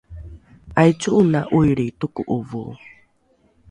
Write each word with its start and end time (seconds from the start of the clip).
’aico’ona 0.81 1.41
’oilri 1.55 1.87
toko’ovo! 1.99 2.63